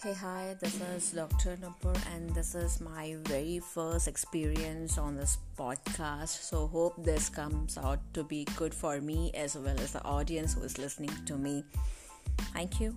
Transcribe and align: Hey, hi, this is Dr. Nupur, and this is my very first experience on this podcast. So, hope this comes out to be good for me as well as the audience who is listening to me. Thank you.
Hey, 0.00 0.12
hi, 0.12 0.54
this 0.60 0.80
is 0.94 1.10
Dr. 1.10 1.56
Nupur, 1.56 1.98
and 2.14 2.30
this 2.30 2.54
is 2.54 2.80
my 2.80 3.16
very 3.24 3.58
first 3.58 4.06
experience 4.06 4.96
on 4.96 5.16
this 5.16 5.38
podcast. 5.58 6.28
So, 6.28 6.68
hope 6.68 7.02
this 7.02 7.28
comes 7.28 7.76
out 7.76 7.98
to 8.14 8.22
be 8.22 8.46
good 8.54 8.72
for 8.72 9.00
me 9.00 9.32
as 9.34 9.56
well 9.56 9.74
as 9.80 9.94
the 9.94 10.04
audience 10.04 10.54
who 10.54 10.62
is 10.62 10.78
listening 10.78 11.10
to 11.26 11.36
me. 11.36 11.64
Thank 12.54 12.78
you. 12.80 12.96